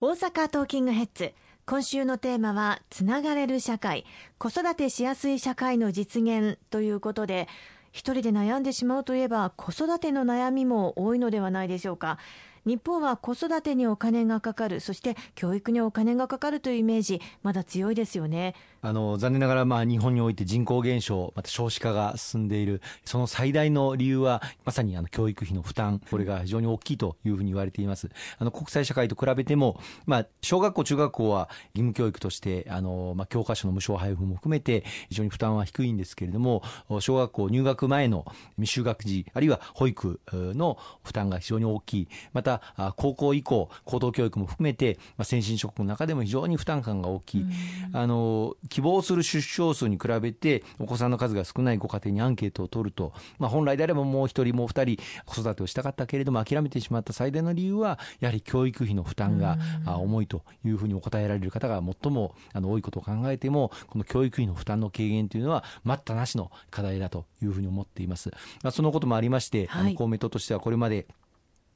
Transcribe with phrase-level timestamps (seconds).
[0.00, 1.34] 大阪トーキングヘッズ。
[1.66, 4.04] 今週のテーマはつながれる社会。
[4.38, 7.48] 子育てしやすい社会の実現ということで
[7.90, 12.18] 一人で悩んでしまうといえば子育ての悩みも多いのではないでしょうか。
[12.64, 14.80] 日本は子育てにお金がかかる。
[14.80, 18.54] そして教育にお金がかかるというイメージまだ強いですよね。
[18.80, 22.80] あの残念ながらまあ日本において人口減少また少子化が進んでいる。
[23.04, 26.00] その最大の理由はまさにあの教育費の負担。
[26.10, 28.08] これが非常に大きいというふうに言われています。
[28.38, 36.62] あの国際社会と比べてもまあ小学校中学校は義務教育としてあのまあ教科書の無償配布も含めて非常に負担は低いんですけれども
[37.00, 38.24] 小学校入学前の
[38.56, 42.08] 未就学児あるいは保育の負担が非常に大きい。
[42.32, 42.47] また
[42.96, 47.46] 高校以降高等教育も含めて、まあ、先進諸国の中でも非常に負担感が大きい、
[47.92, 68.30] あの希望する出生数に比べてお子さんの数が少ないご家庭にアンケートを取ると、まあ、本来であればもう一人もう二人子育てをしたかったけれども諦めてしまった最大の理由はやはり教育費の負担が重いというふうにお答えられる方が最もあの多いことを考えてもこの教育費の負担の軽減というのは待ったなしの課題だというふうに思っています。
[68.62, 71.06] まあ、そのこともありまして、はい、公明党としてはこれまで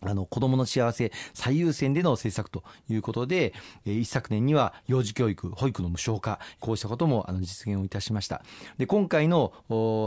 [0.00, 3.52] あの子供の幸せ最優先での政策ということで、
[3.84, 8.42] え一昨年には幼児教育、保育の無償化、こうしたこともあの実現をいたしました。
[8.76, 9.52] で、今回の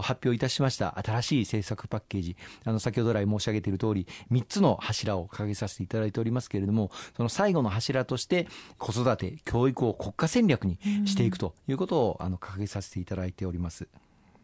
[0.02, 13.88] 発表いたしました新しい政策パッケージ、あの先ほど来申し上げている通り、3つの柱を掲げさせていただいておりますけれども、その最後の柱として子育て、教育を国家戦略にしていくということをあの掲げさせていただいております。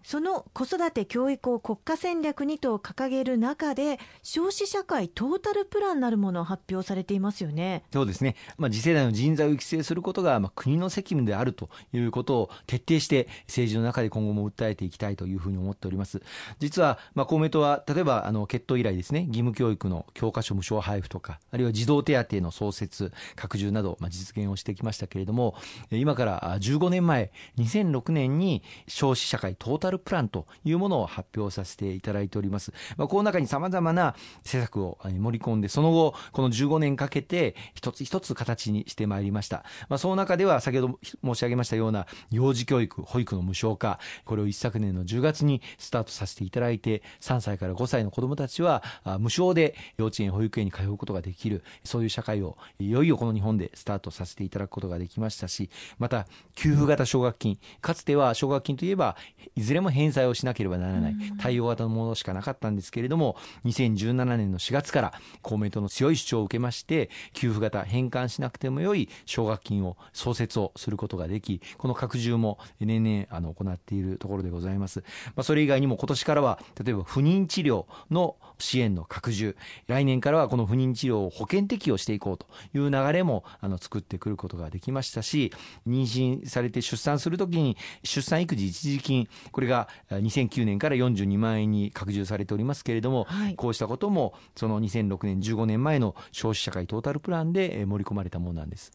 [0.07, 7.83] その子育て教育を国家戦略にと掲げる中で少子社会トータルプランなるものを発表されていますよね。
[7.91, 16.21] そうですね、まあ、次世代の人材を育成することが、まあ、国の責務であるということを徹底して政治の中で今後も訴えていきたいというふうに思っております。
[16.59, 25.55] 実は、まあ、公明党は例えばあの決闘以来ですね義務教育の教科書無償配布とかあるいは児童手当の創設拡充など、まあ、実現をしてきましたけれども
[25.91, 32.71] 今から15年前2006年に少子社会トータルルプランというものを発表させていただいております。
[32.97, 39.63] まあ、この中に様々な施策を盛り込んで、その後、この15年かけて一つ一つ形にしてまいりました。
[39.89, 48.83] まあ、その中では先ほど申し上げましたような幼児教育、保育の無償化、これを一昨年の10月にスタートさせていただいて、3歳から5歳の子どもたちは
[49.19, 59.15] 無償で幼稚園、保育園に通うことができる、そういう社会をいよいよこの日本でスタートさせていただくことができましたし、また、給付型奨学金、かつては奨学金といえば、
[59.55, 61.15] いずれもも返済をしなければならない。
[61.39, 79.55] 対応型のものしかなかったんですけれども2017年の4月から公明党の強い主張を受けまして給付型返還しなくてもよい奨学金を創設をすることができこの拡充も年々あの行っているところでございます、まあ、それ以外にも今年からは例えば不妊治療の支援の拡充。
[79.87, 85.53] 来年からはこの不妊治療を保険適用していこうという流れもあの作ってくることができましたし
[85.87, 98.91] 妊娠されて出産するときに出産育児一時金これが2009年から42万円に拡充されておりますけれども、はい、こうしたこともその2006年15年前の消費社会トータルプランで盛り込まれたものなんです。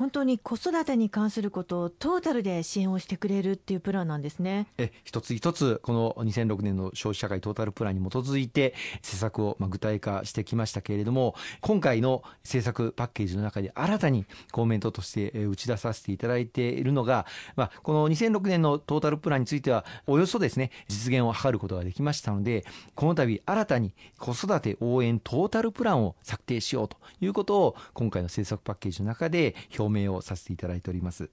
[0.00, 4.66] 本当に子育てに関することをトータルで支援をしてくれるっていうプランなんですね。
[4.78, 8.72] え一つ一つこの2006年の消費社会トータルプランに基づいて
[9.02, 31.30] 施策をま具体化してきましたけれども今回の政策パッケージの中で新たに公明党として打ち出させていただいているのが、まあ、この2006年のトータルプランについてはおよそですね実現を図ることができましたのでこの度新たに子育て応援トータルプランを策定しようということを今回の政策パッケージの中で表明をさせていただいております。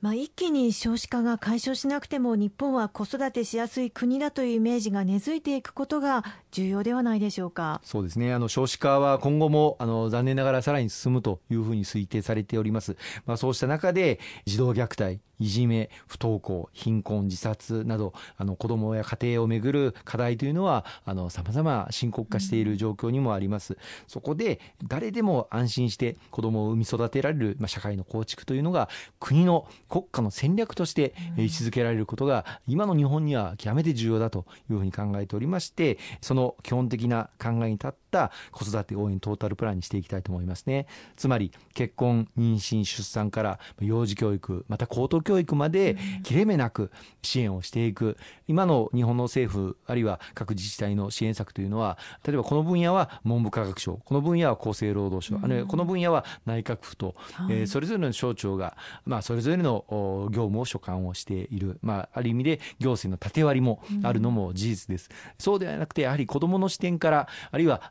[0.00, 7.80] まあ、一気に少子化が解消しなくても日本は子育てしやすい国だというイメージが根付いていくことが重要ではないでしょうか。
[7.84, 8.32] そうですね。
[8.32, 23.78] あの少子化は今後もあの残念ながらさらに進むというふうに推定されております、まあ、そうした中で児童虐待いじめ、不登校、貧困、自殺など、あの子どもや家庭をめぐる課題というのは、あの様々深刻化している状況にもあります。
[24.06, 28.88] そこで、誰でも安心して子どもを産み育てられる、まあ、社会の構築というのが、
[29.20, 40.86] 国の国家の戦略として位置づけられることが、今の日本には極めて重要だというふうに考えておりまして、その基本的な考えに立った子育て応援トータルプランにしていきたいと思いますね。
[41.16, 46.90] つまり、結婚、妊娠、出産から幼児教育、また高等教育まで切れ目なく
[47.22, 48.16] 支援をしていく。
[48.46, 57.14] 今の日本の政府あるいは各自治体の支援策というのは例えばこの分野は文部科学省この分野は厚生労働省、あるいはこの分野は内閣府と、
[57.50, 59.84] えー、それぞれの省庁が、まあ、それぞれの
[60.30, 65.10] 業務を所管をしている、まあ、ある意味で行政の縦割りもあるのも事実です。
[65.38, 67.82] そうではなくてやはり子どもの視点からあるいは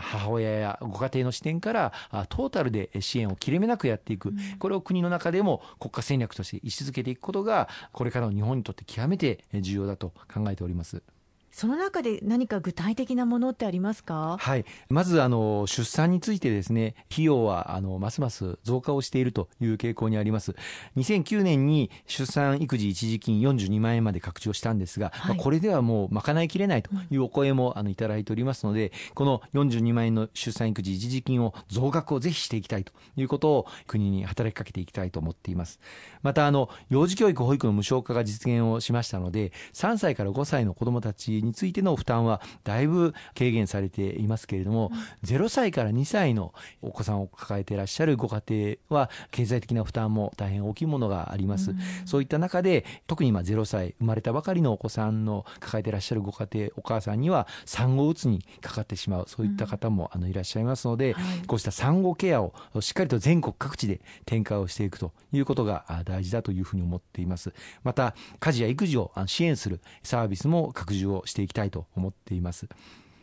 [0.00, 1.92] 母親やご家庭の視点から
[2.28, 11.02] トータルで支援を切れ目なくやっていく、これを国の中でも国家戦略として位置づけていくことがこれからの日本にとって極めて重要だと考えております。
[11.50, 14.36] その中で何か具体的なものってありますか？
[14.38, 14.64] はい。
[14.88, 20.54] まずあの出産についてですね費用はあのますます増加をしているという傾向にあります。
[20.96, 35.80] 2009年に出産育児一時金42万円まで拡張したんですが、はい、まあ、これではもう賄いきれないというお声もあのいただいておりますのでこの42万円の出産育児一時金を増額をぜひしていきたいということを国に働きかけていきたいと思っています。
[36.22, 46.52] またあの幼児教育保育の無償化が実現をしましたので3歳から5歳の子どもたちについての負担はだいぶ軽減されていますけれども、うん、0歳から2歳の
[46.82, 48.42] お子さんを抱えていらっしゃるご家
[48.90, 61.28] 庭は経済的な負担も大変大きいものがあります、うん、そういった中で特に今0歳生まれたばかりのお子さんの抱えていらっしゃるご家庭お母さんには産後うつにかかってしまうそういった方もあのいらっしゃいますので、うん。
[61.28, 67.52] はい、こうした産後ケアをしっかりと全国各地で展開をしていくということが大事だというふうに思っています。
[67.82, 72.68] また家事や育児を支援するサービスも拡充をしていきたいと思っています。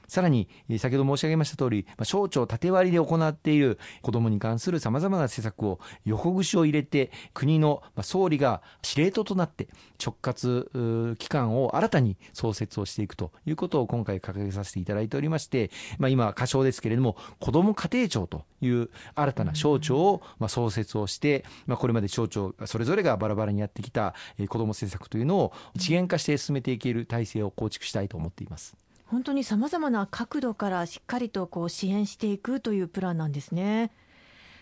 [0.07, 0.47] さらに
[0.77, 9.67] 先ほど申し上げました通り省庁縦割りで行っている子どもに関するさまざまな施策を横串を入れて国の総理が司令塔となって
[10.03, 24.15] 直轄機関を新たに創設をしていくということを今回掲げさせていただいておりまして、まあ、今仮称ですけれども子ども家庭庁という新たな省庁をま創設をして、まあ、これまで省庁それぞれがバラバラにやってきた
[24.47, 28.75] 子ども政策というのを一元化して進めていける体制を構築したいと思っています。
[29.05, 33.91] 本当にさまざまな角度からしっかりとこう支援していくというプランなんですね。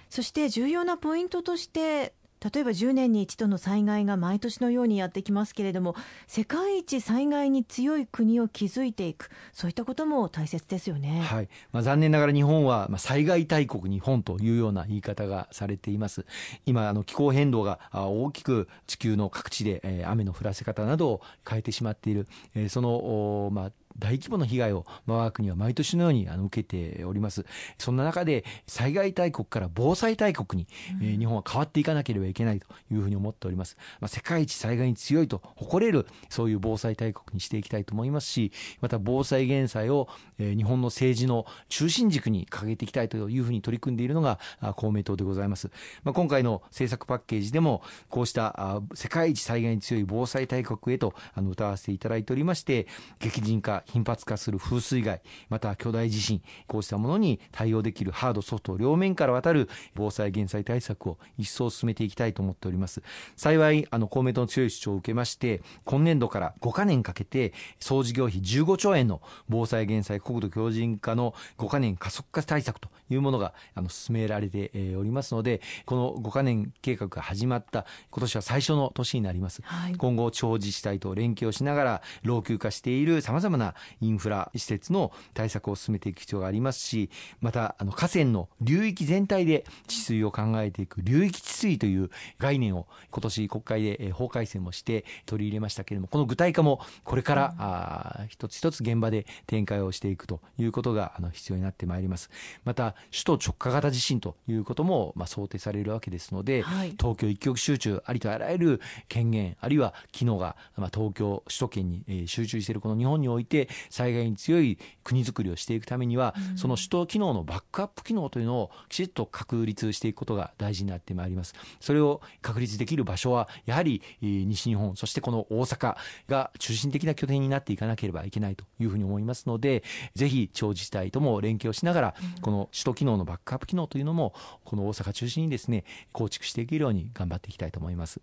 [0.09, 2.13] そして重要なポイントとして
[2.53, 5.95] 例えば10年に一度の災害が毎年のようにやってきますけれども
[6.27, 9.29] 世界一災害に強い国を築いていく。
[9.53, 11.49] そういったことも大切ですよね、はい。
[11.71, 16.25] まあ、残念ながら日本は、災害大国日本というような言い方がされています。
[16.65, 22.27] 今あの気候変動が大きく地球の各地で、雨の降らせ方などを変えてしまっている、
[22.67, 27.45] その、まあ、大規模な被害を我が国は毎年のようにあの受けております。
[27.77, 30.67] そんな中で災害大国から防災大国に、
[30.99, 38.51] うん、えー、日本は変わっていかなければいけないというふうに思っております、まあ、世界一災害に強いと誇れるそういう防災大国にしていきたいと思いますし
[38.81, 40.07] また防災減災を、
[40.39, 44.39] えー、日本の政治の中心軸に掲げていきたいというふうに取り組んでいるのが
[44.75, 45.69] 公明党でございます、
[46.03, 52.87] まあ、今回の政策パッケージでもこうした世界一災害に強い防災大国へとあの歌わせていただいておりまして
[53.19, 63.01] 激甚化頻発化する風水害また巨大地震こうしたものに対応できるハードソフト両面から渡る防災減災対策を一層進めていきたいと思っております。
[63.35, 87.09] 幸いあの公明党の強い主張を受けまして今年度から5か年かけて総事業費15兆円の防災減災国土強靭化の5か年加速化対策というものがあの進められておりますのでこの5か年計画が始まった今年は最初の年になります、はい、今後地方自治体と連携をしながら老朽化しているさまざまなインフラ施設の対策を進めていく必要がありますし
[87.41, 92.09] またあの河川の流域全体で治水を考えていく流域治水という
[92.39, 102.29] 概念を今年国会で法改正もして取り入れましたけれどもこの具体化もこれから、うん、あ一つ一つ現場で展開をしていくということがあの必要になってまいります。
[102.63, 121.53] また首都直下型地震ということも、まあ、想定されるわけですので、はい、東京一極集中ありとあらゆる権限あるいは機能が、まあ、東京首都圏に、えー、集中しているこの日本において災害に強い国づくりをしていくためには、うん、その首都機能のバックアップ機能というのをきちっと確立していくことが大事になってまいります。
[121.79, 125.95] それを確立できる場所はやはり西日本そしてこの大阪
[126.27, 129.83] が中心的な拠点になっていかなければいけないというふうに思いますので
[130.15, 138.21] ぜひ地方自治体とも連携をしながら、この首都機能のバックアップ機能というのもこの大阪中心にですね構築していけるように頑張っていきたいと思います。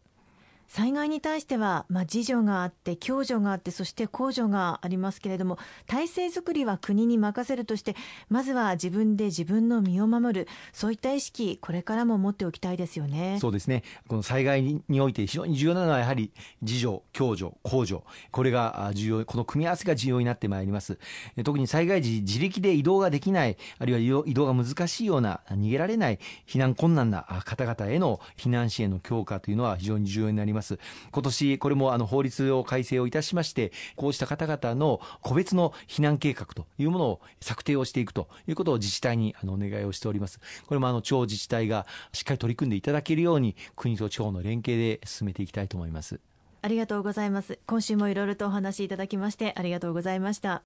[0.70, 5.58] 災害に対しては、まあ、自助があって共助があってそして公助がありますけれども
[5.88, 7.96] 体制づくりは国に任せるとして
[8.28, 13.38] まずは自分で自分の身を守るそういった意識これからも持っておきたいですよね。
[13.40, 13.82] そうですね。
[14.06, 16.30] この災害において非常に重要なのはやはり
[16.62, 18.02] 自助共助公助。
[18.30, 21.00] これが重要この組み合わせが重要になってまいります。
[21.44, 30.59] 特に災害時自力で移動ができないあるいは移動が難しいような逃げられない避難困難な方々への避難支援の強化というのは非常に重要になります。
[30.60, 30.78] ます。
[31.10, 40.40] 今年これもあの法律を改正をいたしましてこうした方々の個別の避難計画というものを策定をしていくということを自治体にあのお願いをしております。
[40.66, 46.20] これもあの地方自治体がしっかり取り組んでいただけるように国と地方の連携で進めていきたいと思います。
[46.62, 47.58] ありがとうございます。
[47.66, 50.62] 今週もいろいろとお話しいただきましてありがとうございました。